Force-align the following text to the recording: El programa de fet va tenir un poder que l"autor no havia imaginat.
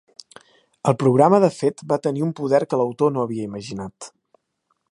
El 0.91 0.95
programa 1.01 1.39
de 1.43 1.49
fet 1.57 1.83
va 1.93 1.99
tenir 2.07 2.25
un 2.29 2.31
poder 2.39 2.63
que 2.71 2.79
l"autor 2.79 3.13
no 3.19 3.27
havia 3.27 3.47
imaginat. 3.51 4.09